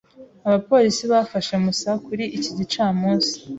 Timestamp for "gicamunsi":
2.57-3.31